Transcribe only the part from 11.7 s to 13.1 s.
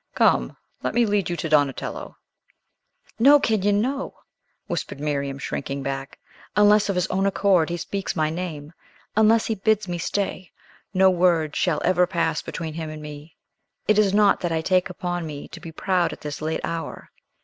ever pass between him and